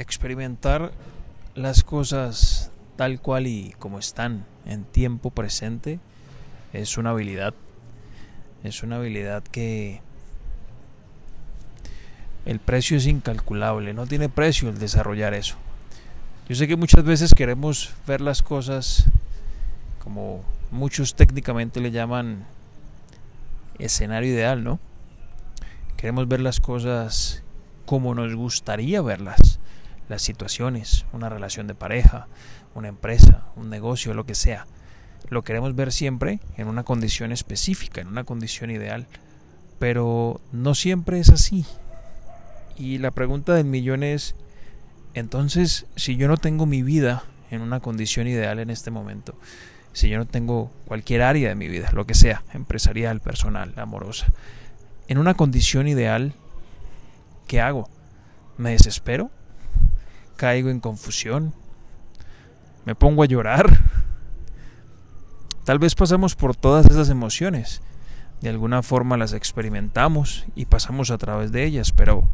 experimentar 0.00 0.92
las 1.54 1.84
cosas 1.84 2.70
tal 2.96 3.20
cual 3.20 3.46
y 3.46 3.74
como 3.78 3.98
están 3.98 4.46
en 4.66 4.84
tiempo 4.84 5.30
presente 5.30 6.00
es 6.72 6.98
una 6.98 7.10
habilidad. 7.10 7.54
Es 8.62 8.82
una 8.82 8.96
habilidad 8.96 9.42
que 9.42 10.00
el 12.44 12.58
precio 12.58 12.96
es 12.96 13.06
incalculable, 13.06 13.94
no 13.94 14.06
tiene 14.06 14.28
precio 14.28 14.68
el 14.68 14.78
desarrollar 14.78 15.34
eso. 15.34 15.56
Yo 16.48 16.56
sé 16.56 16.66
que 16.66 16.76
muchas 16.76 17.04
veces 17.04 17.32
queremos 17.34 17.94
ver 18.06 18.20
las 18.20 18.42
cosas 18.42 19.06
como 20.02 20.42
muchos 20.70 21.14
técnicamente 21.14 21.80
le 21.80 21.90
llaman 21.90 22.44
escenario 23.78 24.30
ideal, 24.32 24.64
¿no? 24.64 24.80
Queremos 25.96 26.26
ver 26.26 26.40
las 26.40 26.60
cosas 26.60 27.42
como 27.86 28.14
nos 28.14 28.34
gustaría 28.34 29.02
verlas, 29.02 29.59
las 30.10 30.22
situaciones, 30.22 31.06
una 31.12 31.28
relación 31.28 31.68
de 31.68 31.76
pareja, 31.76 32.26
una 32.74 32.88
empresa, 32.88 33.44
un 33.54 33.70
negocio, 33.70 34.12
lo 34.12 34.26
que 34.26 34.34
sea. 34.34 34.66
Lo 35.28 35.42
queremos 35.42 35.76
ver 35.76 35.92
siempre 35.92 36.40
en 36.56 36.66
una 36.66 36.82
condición 36.82 37.30
específica, 37.30 38.00
en 38.00 38.08
una 38.08 38.24
condición 38.24 38.72
ideal, 38.72 39.06
pero 39.78 40.40
no 40.50 40.74
siempre 40.74 41.20
es 41.20 41.30
así. 41.30 41.64
Y 42.76 42.98
la 42.98 43.12
pregunta 43.12 43.54
del 43.54 43.66
millón 43.66 44.02
es, 44.02 44.34
entonces, 45.14 45.86
si 45.94 46.16
yo 46.16 46.26
no 46.26 46.36
tengo 46.36 46.66
mi 46.66 46.82
vida 46.82 47.22
en 47.52 47.62
una 47.62 47.78
condición 47.78 48.26
ideal 48.26 48.58
en 48.58 48.70
este 48.70 48.90
momento, 48.90 49.38
si 49.92 50.08
yo 50.08 50.18
no 50.18 50.26
tengo 50.26 50.72
cualquier 50.86 51.22
área 51.22 51.50
de 51.50 51.54
mi 51.54 51.68
vida, 51.68 51.90
lo 51.92 52.04
que 52.04 52.14
sea, 52.14 52.42
empresarial, 52.52 53.20
personal, 53.20 53.74
amorosa, 53.76 54.26
en 55.06 55.18
una 55.18 55.34
condición 55.34 55.86
ideal, 55.86 56.34
¿qué 57.46 57.60
hago? 57.60 57.88
¿Me 58.58 58.72
desespero? 58.72 59.30
¿Caigo 60.40 60.70
en 60.70 60.80
confusión? 60.80 61.52
¿Me 62.86 62.94
pongo 62.94 63.22
a 63.22 63.26
llorar? 63.26 63.78
Tal 65.66 65.78
vez 65.78 65.94
pasamos 65.94 66.34
por 66.34 66.56
todas 66.56 66.86
esas 66.86 67.10
emociones. 67.10 67.82
De 68.40 68.48
alguna 68.48 68.82
forma 68.82 69.18
las 69.18 69.34
experimentamos 69.34 70.46
y 70.56 70.64
pasamos 70.64 71.10
a 71.10 71.18
través 71.18 71.52
de 71.52 71.64
ellas, 71.64 71.92
pero 71.92 72.26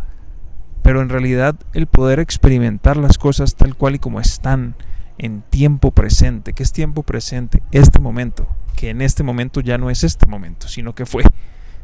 pero 0.84 1.02
en 1.02 1.08
realidad 1.08 1.56
el 1.72 1.88
poder 1.88 2.20
experimentar 2.20 2.96
las 2.96 3.18
cosas 3.18 3.56
tal 3.56 3.74
cual 3.74 3.96
y 3.96 3.98
como 3.98 4.20
están 4.20 4.76
en 5.18 5.42
tiempo 5.42 5.90
presente, 5.90 6.52
que 6.52 6.62
es 6.62 6.70
tiempo 6.70 7.02
presente, 7.02 7.60
este 7.72 7.98
momento, 7.98 8.46
que 8.76 8.90
en 8.90 9.02
este 9.02 9.24
momento 9.24 9.60
ya 9.60 9.78
no 9.78 9.90
es 9.90 10.04
este 10.04 10.26
momento, 10.26 10.68
sino 10.68 10.94
que 10.94 11.06
fue. 11.06 11.24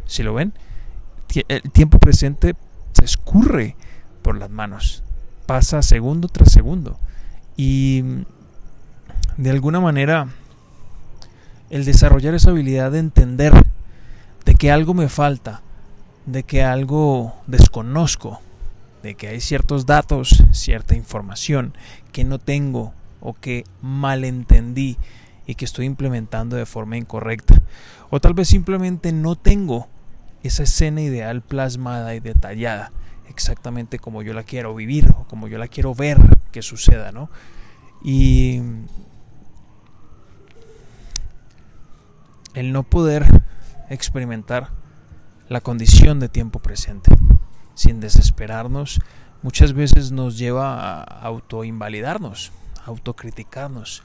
Si 0.06 0.22
lo 0.22 0.34
ven, 0.34 0.52
el 1.48 1.62
tiempo 1.72 1.98
presente 1.98 2.54
se 2.92 3.04
escurre 3.04 3.74
por 4.22 4.38
las 4.38 4.50
manos, 4.50 5.02
pasa 5.46 5.82
segundo 5.82 6.28
tras 6.28 6.52
segundo 6.52 6.98
y 7.56 8.04
de 9.36 9.50
alguna 9.50 9.80
manera 9.80 10.28
el 11.70 11.84
desarrollar 11.84 12.34
esa 12.34 12.50
habilidad 12.50 12.92
de 12.92 12.98
entender 12.98 13.52
de 14.44 14.54
que 14.54 14.70
algo 14.70 14.94
me 14.94 15.08
falta, 15.08 15.62
de 16.26 16.42
que 16.42 16.62
algo 16.62 17.34
desconozco, 17.46 18.40
de 19.02 19.14
que 19.14 19.28
hay 19.28 19.40
ciertos 19.40 19.86
datos, 19.86 20.44
cierta 20.52 20.94
información 20.94 21.74
que 22.12 22.24
no 22.24 22.38
tengo 22.38 22.92
o 23.20 23.34
que 23.34 23.64
malentendí 23.80 24.98
y 25.46 25.54
que 25.54 25.64
estoy 25.64 25.86
implementando 25.86 26.56
de 26.56 26.66
forma 26.66 26.96
incorrecta. 26.96 27.62
O 28.10 28.20
tal 28.20 28.34
vez 28.34 28.48
simplemente 28.48 29.12
no 29.12 29.36
tengo 29.36 29.88
esa 30.42 30.64
escena 30.64 31.00
ideal 31.00 31.40
plasmada 31.40 32.14
y 32.14 32.20
detallada 32.20 32.92
exactamente 33.28 33.98
como 33.98 34.22
yo 34.22 34.34
la 34.34 34.42
quiero 34.42 34.74
vivir 34.74 35.08
o 35.16 35.24
como 35.28 35.48
yo 35.48 35.58
la 35.58 35.68
quiero 35.68 35.94
ver 35.94 36.18
que 36.50 36.62
suceda, 36.62 37.12
¿no? 37.12 37.30
Y 38.02 38.60
el 42.54 42.72
no 42.72 42.82
poder 42.82 43.26
experimentar 43.88 44.70
la 45.48 45.60
condición 45.60 46.20
de 46.20 46.28
tiempo 46.28 46.58
presente 46.60 47.14
sin 47.74 48.00
desesperarnos, 48.00 49.00
muchas 49.42 49.72
veces 49.72 50.12
nos 50.12 50.38
lleva 50.38 51.02
a 51.02 51.02
autoinvalidarnos, 51.02 52.52
autocriticarnos. 52.84 54.02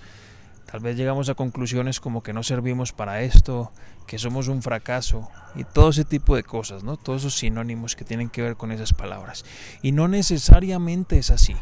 Tal 0.69 0.81
vez 0.81 0.97
llegamos 0.97 1.29
a 1.29 1.35
conclusiones 1.35 2.01
como 2.01 2.21
que 2.21 2.33
no 2.33 2.43
servimos 2.43 2.91
para 2.91 3.21
esto, 3.21 3.71
que 4.05 4.19
somos 4.19 4.49
un 4.49 4.61
fracaso 4.61 5.29
y 5.55 5.63
todo 5.63 5.89
ese 5.89 6.03
tipo 6.03 6.35
de 6.35 6.43
cosas, 6.43 6.83
¿no? 6.83 6.97
Todos 6.97 7.21
esos 7.21 7.35
sinónimos 7.35 7.95
que 7.95 8.03
tienen 8.03 8.29
que 8.29 8.41
ver 8.41 8.57
con 8.57 8.73
esas 8.73 8.91
palabras. 8.91 9.45
Y 9.81 9.93
no 9.93 10.09
necesariamente 10.09 11.17
es 11.17 11.31
así, 11.31 11.55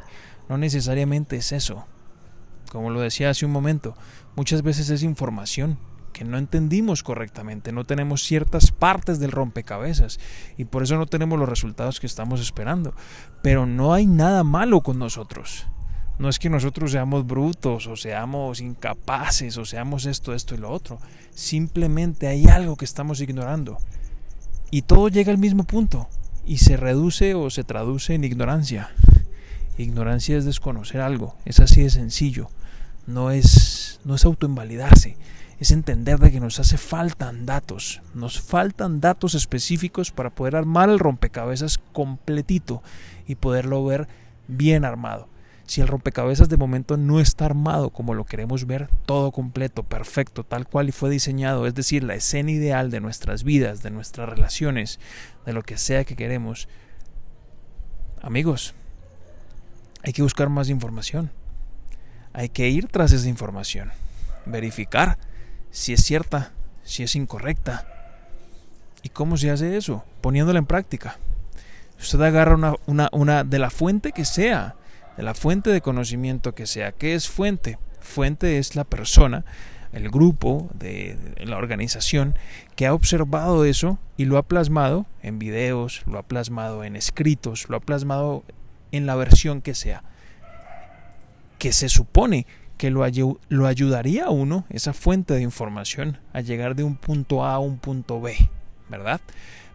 no 0.49 0.57
necesariamente 0.57 1.35
es 1.35 1.51
eso. 1.51 1.85
Como 2.71 2.89
lo 2.89 2.99
decía 2.99 3.29
hace 3.29 3.45
un 3.45 3.51
momento, 3.51 3.95
muchas 4.35 4.63
veces 4.63 4.89
es 4.89 5.03
información, 5.03 5.77
que 6.11 6.23
no 6.23 6.37
entendimos 6.37 7.03
correctamente, 7.03 7.71
no 7.71 7.83
tenemos 7.83 8.23
ciertas 8.23 8.71
partes 8.71 9.19
del 9.19 9.31
rompecabezas 9.31 10.19
y 10.57 10.65
por 10.65 10.81
eso 10.81 10.97
no 10.97 11.05
tenemos 11.05 11.37
los 11.37 11.49
resultados 11.49 11.99
que 11.99 12.07
estamos 12.07 12.41
esperando. 12.41 12.95
Pero 13.43 13.65
no 13.65 13.93
hay 13.93 14.07
nada 14.07 14.43
malo 14.43 14.81
con 14.81 14.97
nosotros. 14.97 15.67
No 16.17 16.29
es 16.29 16.39
que 16.39 16.49
nosotros 16.49 16.91
seamos 16.91 17.27
brutos 17.27 17.87
o 17.87 17.95
seamos 17.95 18.61
incapaces 18.61 19.57
o 19.57 19.65
seamos 19.65 20.05
esto, 20.05 20.33
esto 20.33 20.55
y 20.55 20.57
lo 20.57 20.71
otro. 20.71 20.99
Simplemente 21.31 22.27
hay 22.27 22.47
algo 22.47 22.77
que 22.77 22.85
estamos 22.85 23.19
ignorando. 23.21 23.77
Y 24.71 24.83
todo 24.83 25.09
llega 25.09 25.31
al 25.31 25.37
mismo 25.37 25.63
punto 25.65 26.07
y 26.45 26.57
se 26.57 26.77
reduce 26.77 27.33
o 27.33 27.49
se 27.49 27.63
traduce 27.63 28.13
en 28.13 28.23
ignorancia. 28.23 28.91
Ignorancia 29.77 30.37
es 30.37 30.45
desconocer 30.45 31.01
algo, 31.01 31.35
es 31.43 31.59
así 31.59 31.83
de 31.83 31.89
sencillo. 31.89 32.49
No 33.07 33.31
es, 33.31 33.99
no 34.05 34.15
es 34.15 34.25
autoinvalidarse 34.25 35.17
es 35.59 35.71
entender 35.71 36.19
de 36.19 36.31
que 36.31 36.39
nos 36.39 36.59
hace 36.59 36.77
faltan 36.77 37.45
datos, 37.45 38.01
nos 38.13 38.41
faltan 38.41 38.99
datos 38.99 39.35
específicos 39.35 40.11
para 40.11 40.29
poder 40.29 40.55
armar 40.55 40.89
el 40.89 40.99
rompecabezas 40.99 41.77
completito 41.93 42.83
y 43.27 43.35
poderlo 43.35 43.83
ver 43.85 44.07
bien 44.47 44.85
armado. 44.85 45.27
Si 45.65 45.81
el 45.81 45.87
rompecabezas 45.87 46.47
de 46.47 46.57
momento 46.57 46.95
no 46.95 47.19
está 47.19 47.45
armado 47.45 47.89
como 47.89 48.13
lo 48.13 48.25
queremos 48.25 48.67
ver, 48.67 48.89
todo 49.05 49.31
completo, 49.31 49.83
perfecto, 49.83 50.43
tal 50.43 50.67
cual 50.67 50.89
y 50.89 50.91
fue 50.91 51.09
diseñado, 51.09 51.65
es 51.65 51.73
decir, 51.73 52.03
la 52.03 52.15
escena 52.15 52.51
ideal 52.51 52.91
de 52.91 52.99
nuestras 52.99 53.43
vidas, 53.43 53.81
de 53.81 53.89
nuestras 53.89 54.29
relaciones, 54.29 54.99
de 55.45 55.53
lo 55.53 55.63
que 55.63 55.77
sea 55.77 56.03
que 56.03 56.15
queremos, 56.15 56.67
amigos, 58.21 58.75
hay 60.03 60.13
que 60.13 60.21
buscar 60.21 60.49
más 60.49 60.69
información. 60.69 61.31
Hay 62.31 62.49
que 62.49 62.69
ir 62.69 62.87
tras 62.87 63.11
esa 63.11 63.27
información, 63.27 63.91
verificar 64.45 65.17
si 65.71 65.93
es 65.93 66.03
cierta, 66.03 66.51
si 66.83 67.01
es 67.01 67.15
incorrecta. 67.15 67.87
¿Y 69.01 69.09
cómo 69.09 69.37
se 69.37 69.49
hace 69.49 69.77
eso? 69.77 70.03
Poniéndola 70.21 70.59
en 70.59 70.65
práctica. 70.65 71.17
Usted 71.99 72.21
agarra 72.21 72.77
una, 72.85 73.09
una, 73.11 73.43
de 73.43 73.57
la 73.57 73.69
fuente 73.69 74.11
que 74.11 74.25
sea, 74.25 74.75
de 75.17 75.23
la 75.23 75.33
fuente 75.33 75.69
de 75.69 75.81
conocimiento 75.81 76.55
que 76.55 76.67
sea. 76.67 76.91
¿Qué 76.91 77.15
es 77.15 77.29
fuente? 77.29 77.77
Fuente 77.99 78.57
es 78.57 78.75
la 78.75 78.83
persona, 78.83 79.45
el 79.91 80.09
grupo 80.09 80.69
de, 80.73 81.17
la 81.43 81.57
organización 81.57 82.35
que 82.75 82.85
ha 82.85 82.93
observado 82.93 83.65
eso 83.65 83.97
y 84.17 84.25
lo 84.25 84.37
ha 84.37 84.43
plasmado 84.43 85.05
en 85.23 85.39
videos, 85.39 86.03
lo 86.05 86.19
ha 86.19 86.23
plasmado 86.23 86.83
en 86.83 86.95
escritos, 86.95 87.69
lo 87.69 87.77
ha 87.77 87.79
plasmado 87.79 88.43
en 88.91 89.05
la 89.05 89.15
versión 89.15 89.61
que 89.61 89.73
sea. 89.73 90.03
Que 91.57 91.71
se 91.71 91.89
supone 91.89 92.45
que 92.77 92.91
lo, 92.91 93.05
lo 93.47 93.67
ayudaría 93.67 94.25
a 94.25 94.29
uno, 94.29 94.65
esa 94.69 94.93
fuente 94.93 95.33
de 95.33 95.41
información, 95.41 96.19
a 96.33 96.41
llegar 96.41 96.75
de 96.75 96.83
un 96.83 96.97
punto 96.97 97.45
A 97.45 97.53
a 97.53 97.59
un 97.59 97.77
punto 97.77 98.19
B, 98.19 98.49
¿verdad? 98.89 99.21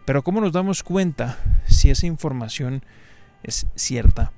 Pero 0.05 0.23
¿cómo 0.23 0.39
nos 0.39 0.51
damos 0.51 0.83
cuenta 0.83 1.39
si 1.67 1.89
esa 1.89 2.05
información 2.05 2.83
es 3.43 3.65
cierta, 3.75 4.31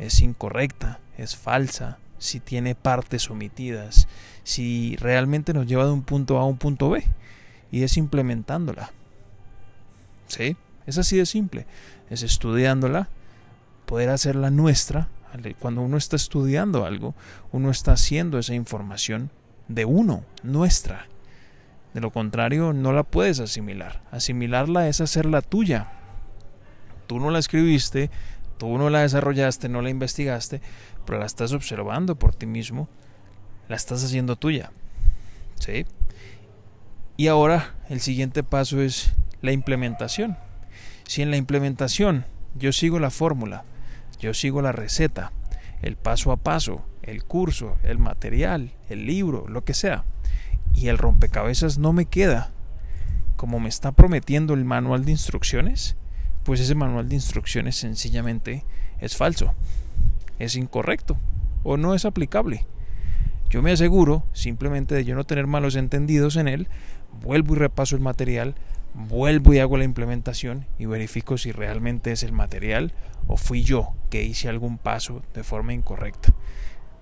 es 0.00 0.20
incorrecta, 0.20 0.98
es 1.16 1.36
falsa, 1.36 1.98
si 2.18 2.40
tiene 2.40 2.74
partes 2.74 3.30
omitidas, 3.30 4.08
si 4.42 4.96
realmente 4.96 5.54
nos 5.54 5.66
lleva 5.66 5.84
de 5.84 5.92
un 5.92 6.02
punto 6.02 6.38
A 6.38 6.42
a 6.42 6.46
un 6.46 6.58
punto 6.58 6.90
B? 6.90 7.04
Y 7.70 7.82
es 7.82 7.96
implementándola. 7.96 8.90
¿Sí? 10.26 10.56
Es 10.86 10.98
así 10.98 11.16
de 11.16 11.26
simple. 11.26 11.66
Es 12.08 12.22
estudiándola, 12.22 13.08
poder 13.86 14.10
hacerla 14.10 14.50
nuestra 14.50 15.08
cuando 15.58 15.82
uno 15.82 15.96
está 15.96 16.16
estudiando 16.16 16.84
algo, 16.84 17.14
uno 17.52 17.70
está 17.70 17.92
haciendo 17.92 18.38
esa 18.38 18.54
información 18.54 19.30
de 19.68 19.84
uno, 19.84 20.24
nuestra. 20.42 21.06
De 21.94 22.00
lo 22.00 22.10
contrario, 22.10 22.72
no 22.72 22.92
la 22.92 23.04
puedes 23.04 23.40
asimilar. 23.40 24.02
Asimilarla 24.10 24.88
es 24.88 25.00
hacerla 25.00 25.42
tuya. 25.42 25.92
Tú 27.06 27.18
no 27.18 27.30
la 27.30 27.38
escribiste, 27.38 28.10
tú 28.60 28.76
no 28.76 28.90
la 28.90 29.00
desarrollaste, 29.00 29.70
no 29.70 29.80
la 29.80 29.88
investigaste, 29.88 30.60
pero 31.06 31.18
la 31.18 31.24
estás 31.24 31.54
observando 31.54 32.16
por 32.16 32.34
ti 32.34 32.44
mismo, 32.44 32.90
la 33.70 33.76
estás 33.76 34.04
haciendo 34.04 34.36
tuya. 34.36 34.70
¿Sí? 35.58 35.86
Y 37.16 37.28
ahora 37.28 37.74
el 37.88 38.00
siguiente 38.00 38.42
paso 38.42 38.82
es 38.82 39.14
la 39.40 39.52
implementación. 39.52 40.36
Si 41.06 41.22
en 41.22 41.30
la 41.30 41.38
implementación 41.38 42.26
yo 42.54 42.74
sigo 42.74 42.98
la 42.98 43.08
fórmula, 43.08 43.64
yo 44.18 44.34
sigo 44.34 44.60
la 44.60 44.72
receta, 44.72 45.32
el 45.80 45.96
paso 45.96 46.30
a 46.30 46.36
paso, 46.36 46.84
el 47.02 47.24
curso, 47.24 47.78
el 47.82 47.96
material, 47.96 48.72
el 48.90 49.06
libro, 49.06 49.48
lo 49.48 49.64
que 49.64 49.72
sea, 49.72 50.04
y 50.74 50.88
el 50.88 50.98
rompecabezas 50.98 51.78
no 51.78 51.94
me 51.94 52.04
queda 52.04 52.50
como 53.36 53.58
me 53.58 53.70
está 53.70 53.92
prometiendo 53.92 54.52
el 54.52 54.66
manual 54.66 55.06
de 55.06 55.12
instrucciones, 55.12 55.96
pues 56.44 56.60
ese 56.60 56.74
manual 56.74 57.08
de 57.08 57.16
instrucciones 57.16 57.76
sencillamente 57.76 58.64
es 58.98 59.16
falso, 59.16 59.54
es 60.38 60.56
incorrecto 60.56 61.16
o 61.62 61.76
no 61.76 61.94
es 61.94 62.04
aplicable. 62.04 62.66
Yo 63.50 63.62
me 63.62 63.72
aseguro 63.72 64.24
simplemente 64.32 64.94
de 64.94 65.04
yo 65.04 65.14
no 65.14 65.24
tener 65.24 65.46
malos 65.46 65.74
entendidos 65.74 66.36
en 66.36 66.48
él, 66.48 66.68
vuelvo 67.22 67.54
y 67.54 67.58
repaso 67.58 67.96
el 67.96 68.02
material, 68.02 68.54
vuelvo 68.94 69.52
y 69.54 69.58
hago 69.58 69.76
la 69.76 69.84
implementación 69.84 70.66
y 70.78 70.86
verifico 70.86 71.36
si 71.38 71.52
realmente 71.52 72.12
es 72.12 72.22
el 72.22 72.32
material 72.32 72.92
o 73.26 73.36
fui 73.36 73.62
yo 73.62 73.94
que 74.08 74.22
hice 74.22 74.48
algún 74.48 74.78
paso 74.78 75.22
de 75.34 75.42
forma 75.42 75.72
incorrecta. 75.72 76.32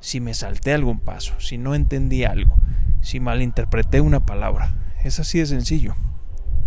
Si 0.01 0.21
me 0.21 0.35
salté 0.35 0.73
algún 0.73 1.01
paso, 1.01 1.39
si 1.41 1.59
no 1.59 1.75
entendí 1.75 2.25
algo, 2.25 2.57
si 3.01 3.21
malinterpreté 3.21 4.01
una 4.01 4.25
palabra. 4.25 4.75
Es 5.05 5.21
así 5.21 5.39
de 5.39 5.47
sencillo. 5.47 5.95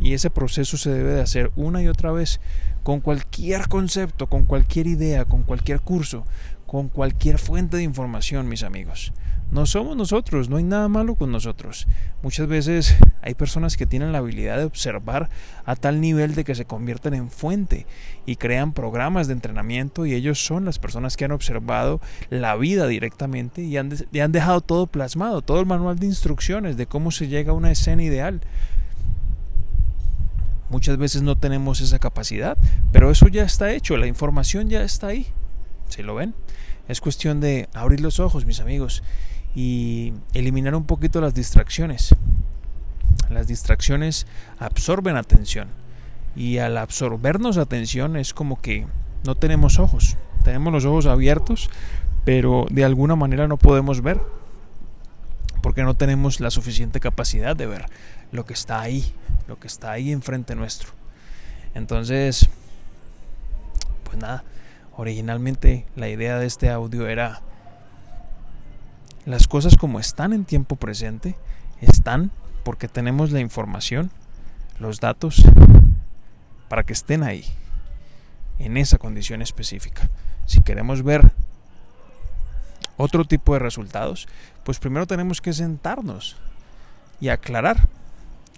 Y 0.01 0.13
ese 0.13 0.29
proceso 0.29 0.77
se 0.77 0.89
debe 0.89 1.11
de 1.11 1.21
hacer 1.21 1.51
una 1.55 1.81
y 1.81 1.87
otra 1.87 2.11
vez 2.11 2.41
con 2.83 2.99
cualquier 2.99 3.67
concepto, 3.67 4.27
con 4.27 4.45
cualquier 4.45 4.87
idea, 4.87 5.25
con 5.25 5.43
cualquier 5.43 5.79
curso, 5.79 6.25
con 6.65 6.89
cualquier 6.89 7.37
fuente 7.37 7.77
de 7.77 7.83
información, 7.83 8.49
mis 8.49 8.63
amigos. 8.63 9.13
No 9.51 9.65
somos 9.65 9.97
nosotros, 9.97 10.49
no 10.49 10.55
hay 10.55 10.63
nada 10.63 10.87
malo 10.87 11.15
con 11.15 11.29
nosotros. 11.29 11.85
Muchas 12.23 12.47
veces 12.47 12.95
hay 13.21 13.33
personas 13.33 13.75
que 13.75 13.85
tienen 13.85 14.13
la 14.13 14.19
habilidad 14.19 14.57
de 14.57 14.63
observar 14.63 15.29
a 15.65 15.75
tal 15.75 15.99
nivel 15.99 16.35
de 16.35 16.45
que 16.45 16.55
se 16.55 16.63
convierten 16.63 17.13
en 17.13 17.29
fuente 17.29 17.85
y 18.25 18.37
crean 18.37 18.71
programas 18.71 19.27
de 19.27 19.33
entrenamiento 19.33 20.05
y 20.05 20.13
ellos 20.13 20.43
son 20.43 20.63
las 20.63 20.79
personas 20.79 21.17
que 21.17 21.25
han 21.25 21.33
observado 21.33 21.99
la 22.29 22.55
vida 22.55 22.87
directamente 22.87 23.61
y 23.61 23.75
han, 23.75 23.91
han 23.91 24.31
dejado 24.31 24.61
todo 24.61 24.87
plasmado, 24.87 25.41
todo 25.41 25.59
el 25.59 25.65
manual 25.65 25.99
de 25.99 26.07
instrucciones 26.07 26.77
de 26.77 26.87
cómo 26.87 27.11
se 27.11 27.27
llega 27.27 27.51
a 27.51 27.55
una 27.55 27.71
escena 27.71 28.03
ideal. 28.03 28.39
Muchas 30.71 30.95
veces 30.95 31.21
no 31.21 31.35
tenemos 31.35 31.81
esa 31.81 31.99
capacidad, 31.99 32.57
pero 32.93 33.11
eso 33.11 33.27
ya 33.27 33.43
está 33.43 33.73
hecho, 33.73 33.97
la 33.97 34.07
información 34.07 34.69
ya 34.69 34.83
está 34.83 35.07
ahí. 35.07 35.27
¿Se 35.89 36.01
lo 36.01 36.15
ven? 36.15 36.33
Es 36.87 37.01
cuestión 37.01 37.41
de 37.41 37.67
abrir 37.73 37.99
los 37.99 38.21
ojos, 38.21 38.45
mis 38.45 38.61
amigos, 38.61 39.03
y 39.53 40.13
eliminar 40.33 40.73
un 40.75 40.85
poquito 40.85 41.19
las 41.19 41.33
distracciones. 41.33 42.15
Las 43.29 43.47
distracciones 43.47 44.27
absorben 44.59 45.17
atención 45.17 45.67
y 46.37 46.59
al 46.59 46.77
absorbernos 46.77 47.57
atención 47.57 48.15
es 48.15 48.33
como 48.33 48.61
que 48.61 48.87
no 49.25 49.35
tenemos 49.35 49.77
ojos. 49.77 50.15
Tenemos 50.45 50.71
los 50.71 50.85
ojos 50.85 51.05
abiertos, 51.05 51.69
pero 52.23 52.65
de 52.71 52.85
alguna 52.85 53.17
manera 53.17 53.49
no 53.49 53.57
podemos 53.57 54.01
ver 54.01 54.21
porque 55.71 55.83
no 55.83 55.93
tenemos 55.93 56.41
la 56.41 56.51
suficiente 56.51 56.99
capacidad 56.99 57.55
de 57.55 57.65
ver 57.65 57.85
lo 58.33 58.45
que 58.45 58.53
está 58.53 58.81
ahí, 58.81 59.13
lo 59.47 59.57
que 59.57 59.67
está 59.67 59.89
ahí 59.89 60.11
enfrente 60.11 60.53
nuestro. 60.53 60.89
Entonces, 61.73 62.49
pues 64.03 64.17
nada, 64.17 64.43
originalmente 64.97 65.85
la 65.95 66.09
idea 66.09 66.37
de 66.39 66.45
este 66.45 66.69
audio 66.69 67.07
era 67.07 67.39
las 69.23 69.47
cosas 69.47 69.77
como 69.77 70.01
están 70.01 70.33
en 70.33 70.43
tiempo 70.43 70.75
presente, 70.75 71.37
están 71.79 72.31
porque 72.65 72.89
tenemos 72.89 73.31
la 73.31 73.39
información, 73.39 74.11
los 74.77 74.99
datos, 74.99 75.41
para 76.67 76.83
que 76.83 76.91
estén 76.91 77.23
ahí, 77.23 77.45
en 78.59 78.75
esa 78.75 78.97
condición 78.97 79.41
específica. 79.41 80.09
Si 80.47 80.59
queremos 80.59 81.01
ver 81.01 81.31
otro 83.01 83.25
tipo 83.25 83.53
de 83.53 83.59
resultados, 83.59 84.27
pues 84.63 84.79
primero 84.79 85.07
tenemos 85.07 85.41
que 85.41 85.53
sentarnos 85.53 86.37
y 87.19 87.29
aclarar 87.29 87.87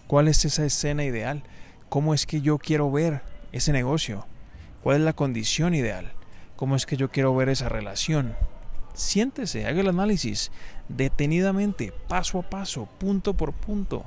cuál 0.07 0.27
es 0.27 0.45
esa 0.45 0.65
escena 0.65 1.03
ideal, 1.03 1.43
cómo 1.89 2.13
es 2.13 2.25
que 2.25 2.41
yo 2.41 2.57
quiero 2.57 2.91
ver 2.91 3.21
ese 3.51 3.71
negocio, 3.71 4.25
cuál 4.81 4.97
es 4.97 5.03
la 5.03 5.13
condición 5.13 5.75
ideal, 5.75 6.11
cómo 6.55 6.75
es 6.75 6.85
que 6.85 6.97
yo 6.97 7.09
quiero 7.09 7.35
ver 7.35 7.49
esa 7.49 7.69
relación, 7.69 8.35
Siéntese, 8.93 9.65
haga 9.65 9.81
el 9.81 9.89
análisis 9.89 10.51
detenidamente, 10.87 11.91
paso 12.07 12.39
a 12.39 12.49
paso, 12.49 12.87
punto 12.99 13.33
por 13.33 13.53
punto. 13.53 14.05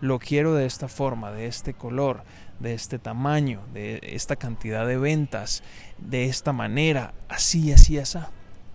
Lo 0.00 0.18
quiero 0.18 0.54
de 0.54 0.66
esta 0.66 0.88
forma, 0.88 1.30
de 1.30 1.46
este 1.46 1.74
color, 1.74 2.24
de 2.58 2.74
este 2.74 2.98
tamaño, 2.98 3.62
de 3.72 4.00
esta 4.02 4.36
cantidad 4.36 4.86
de 4.86 4.98
ventas, 4.98 5.62
de 5.98 6.24
esta 6.24 6.52
manera, 6.52 7.14
así, 7.28 7.72
así, 7.72 7.98
así. 7.98 8.18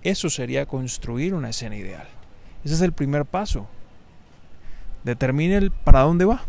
Eso 0.03 0.29
sería 0.29 0.65
construir 0.65 1.33
una 1.33 1.49
escena 1.49 1.75
ideal. 1.75 2.07
Ese 2.63 2.75
es 2.75 2.81
el 2.81 2.91
primer 2.91 3.25
paso. 3.25 3.67
Determine 5.03 5.57
el 5.57 5.71
para 5.71 6.01
dónde 6.01 6.25
va. 6.25 6.41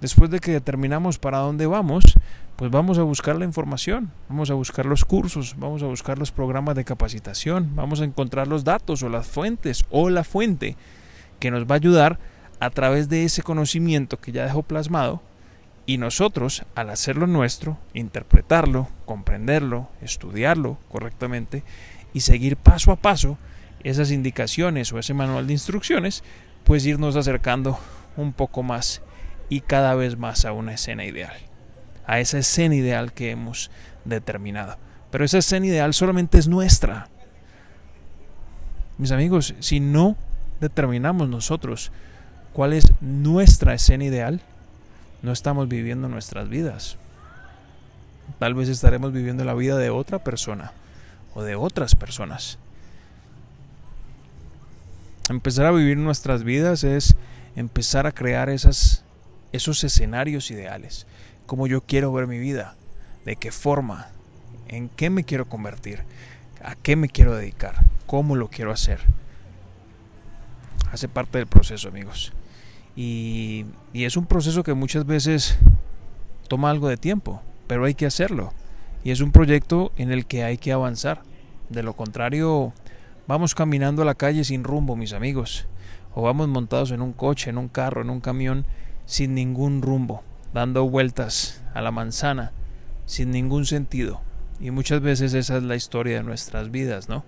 Después 0.00 0.30
de 0.30 0.38
que 0.38 0.52
determinamos 0.52 1.18
para 1.18 1.38
dónde 1.38 1.66
vamos, 1.66 2.04
pues 2.56 2.70
vamos 2.70 2.98
a 2.98 3.02
buscar 3.02 3.36
la 3.36 3.44
información, 3.44 4.10
vamos 4.28 4.50
a 4.50 4.54
buscar 4.54 4.86
los 4.86 5.04
cursos, 5.04 5.54
vamos 5.58 5.82
a 5.82 5.86
buscar 5.86 6.18
los 6.18 6.30
programas 6.30 6.76
de 6.76 6.84
capacitación, 6.84 7.74
vamos 7.74 8.00
a 8.00 8.04
encontrar 8.04 8.46
los 8.48 8.64
datos 8.64 9.02
o 9.02 9.08
las 9.08 9.26
fuentes 9.26 9.84
o 9.90 10.10
la 10.10 10.24
fuente 10.24 10.76
que 11.38 11.50
nos 11.50 11.64
va 11.64 11.74
a 11.74 11.76
ayudar 11.76 12.18
a 12.60 12.70
través 12.70 13.08
de 13.08 13.24
ese 13.24 13.42
conocimiento 13.42 14.20
que 14.20 14.32
ya 14.32 14.44
dejó 14.44 14.62
plasmado 14.62 15.22
y 15.86 15.98
nosotros, 15.98 16.64
al 16.74 16.90
hacerlo 16.90 17.26
nuestro, 17.26 17.78
interpretarlo, 17.94 18.88
comprenderlo, 19.06 19.88
estudiarlo 20.02 20.78
correctamente 20.90 21.62
y 22.12 22.20
seguir 22.20 22.56
paso 22.56 22.92
a 22.92 22.96
paso 22.96 23.38
esas 23.84 24.10
indicaciones 24.10 24.92
o 24.92 24.98
ese 24.98 25.14
manual 25.14 25.46
de 25.46 25.52
instrucciones, 25.52 26.24
pues 26.64 26.84
irnos 26.86 27.16
acercando 27.16 27.78
un 28.16 28.32
poco 28.32 28.62
más 28.62 29.02
y 29.48 29.60
cada 29.60 29.94
vez 29.94 30.18
más 30.18 30.44
a 30.44 30.52
una 30.52 30.74
escena 30.74 31.04
ideal 31.04 31.48
a 32.08 32.20
esa 32.20 32.38
escena 32.38 32.74
ideal 32.74 33.12
que 33.12 33.30
hemos 33.30 33.70
determinado. 34.04 34.76
Pero 35.12 35.24
esa 35.24 35.38
escena 35.38 35.66
ideal 35.66 35.92
solamente 35.94 36.38
es 36.38 36.48
nuestra. 36.48 37.08
Mis 38.96 39.12
amigos, 39.12 39.54
si 39.60 39.78
no 39.78 40.16
determinamos 40.58 41.28
nosotros 41.28 41.92
cuál 42.54 42.72
es 42.72 42.90
nuestra 43.02 43.74
escena 43.74 44.04
ideal, 44.04 44.40
no 45.22 45.32
estamos 45.32 45.68
viviendo 45.68 46.08
nuestras 46.08 46.48
vidas. 46.48 46.96
Tal 48.38 48.54
vez 48.54 48.70
estaremos 48.70 49.12
viviendo 49.12 49.44
la 49.44 49.54
vida 49.54 49.76
de 49.76 49.90
otra 49.90 50.18
persona 50.18 50.72
de 51.42 51.56
otras 51.56 51.94
personas. 51.94 52.58
Empezar 55.28 55.66
a 55.66 55.72
vivir 55.72 55.96
nuestras 55.98 56.42
vidas 56.42 56.84
es 56.84 57.14
empezar 57.56 58.06
a 58.06 58.12
crear 58.12 58.48
esas, 58.48 59.04
esos 59.52 59.84
escenarios 59.84 60.50
ideales 60.50 61.06
cómo 61.48 61.66
yo 61.66 61.80
quiero 61.80 62.12
ver 62.12 62.26
mi 62.26 62.38
vida, 62.38 62.76
de 63.24 63.34
qué 63.34 63.50
forma, 63.50 64.08
en 64.68 64.90
qué 64.90 65.08
me 65.08 65.24
quiero 65.24 65.48
convertir, 65.48 66.04
a 66.62 66.76
qué 66.76 66.94
me 66.94 67.08
quiero 67.08 67.34
dedicar, 67.34 67.86
cómo 68.06 68.36
lo 68.36 68.48
quiero 68.48 68.70
hacer. 68.70 69.00
Hace 70.92 71.08
parte 71.08 71.38
del 71.38 71.46
proceso, 71.46 71.88
amigos. 71.88 72.34
Y 72.94 73.64
es 73.94 74.16
un 74.16 74.26
proceso 74.26 74.62
que 74.62 74.74
muchas 74.74 75.06
veces 75.06 75.56
toma 76.48 76.70
algo 76.70 76.88
de 76.88 76.98
tiempo, 76.98 77.40
pero 77.66 77.86
hay 77.86 77.94
que 77.94 78.06
hacerlo. 78.06 78.52
Y 79.04 79.10
es 79.10 79.20
un 79.20 79.32
proyecto 79.32 79.92
en 79.96 80.10
el 80.10 80.26
que 80.26 80.44
hay 80.44 80.58
que 80.58 80.72
avanzar. 80.72 81.22
De 81.68 81.82
lo 81.82 81.94
contrario, 81.94 82.72
vamos 83.26 83.54
caminando 83.54 84.02
a 84.02 84.04
la 84.04 84.14
calle 84.14 84.44
sin 84.44 84.64
rumbo, 84.64 84.96
mis 84.96 85.12
amigos. 85.12 85.66
O 86.14 86.22
vamos 86.22 86.48
montados 86.48 86.90
en 86.90 87.02
un 87.02 87.12
coche, 87.12 87.50
en 87.50 87.58
un 87.58 87.68
carro, 87.68 88.02
en 88.02 88.10
un 88.10 88.20
camión, 88.20 88.66
sin 89.06 89.34
ningún 89.34 89.82
rumbo 89.82 90.22
dando 90.52 90.88
vueltas 90.88 91.62
a 91.74 91.82
la 91.82 91.90
manzana 91.90 92.52
sin 93.06 93.30
ningún 93.30 93.66
sentido. 93.66 94.20
Y 94.60 94.70
muchas 94.70 95.00
veces 95.00 95.34
esa 95.34 95.56
es 95.56 95.62
la 95.62 95.76
historia 95.76 96.16
de 96.16 96.22
nuestras 96.22 96.70
vidas, 96.70 97.08
¿no? 97.08 97.24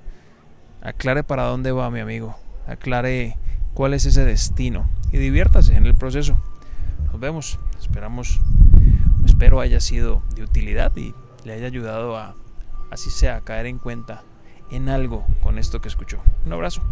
Aclare 0.83 1.23
para 1.23 1.45
dónde 1.45 1.73
va 1.73 1.91
mi 1.91 2.01
amigo, 2.01 2.37
aclare 2.67 3.37
cuál 3.75 3.95
es 3.95 4.05
ese 4.05 4.25
destino 4.25 4.89
y 5.13 5.19
diviértase 5.19 5.77
en 5.77 5.87
el 5.87 5.95
proceso. 5.95 6.41
Nos 7.07 7.21
vemos, 7.21 7.59
esperamos, 7.79 8.41
espero 9.25 9.61
haya 9.61 9.81
sido 9.81 10.23
de 10.35 10.43
utilidad 10.43 10.95
y 10.97 11.15
le 11.45 11.53
haya 11.53 11.67
ayudado 11.67 12.17
a, 12.17 12.35
así 12.91 13.11
sea, 13.11 13.37
a 13.37 13.41
caer 13.43 13.67
en 13.67 13.79
cuenta 13.79 14.23
en 14.71 14.89
algo 14.89 15.27
con 15.43 15.59
esto 15.59 15.81
que 15.81 15.89
escuchó. 15.89 16.23
Un 16.47 16.53
abrazo. 16.53 16.83